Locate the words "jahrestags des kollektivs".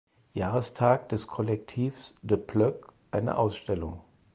0.33-2.15